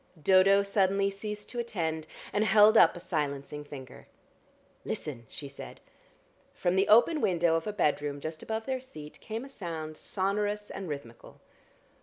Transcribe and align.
Dodo 0.19 0.63
suddenly 0.63 1.11
ceased 1.11 1.47
to 1.49 1.59
attend, 1.59 2.07
and 2.33 2.43
held 2.43 2.75
up 2.75 2.95
a 2.95 2.99
silencing 2.99 3.63
finger. 3.63 4.07
"Listen!" 4.83 5.27
she 5.29 5.47
said. 5.47 5.79
From 6.55 6.75
the 6.75 6.87
open 6.87 7.21
window 7.21 7.53
of 7.53 7.67
a 7.67 7.71
bedroom 7.71 8.19
just 8.19 8.41
above 8.41 8.65
their 8.65 8.81
seat 8.81 9.19
came 9.19 9.45
a 9.45 9.47
sound 9.47 9.95
sonorous 9.95 10.71
and 10.71 10.89
rhythmical. 10.89 11.39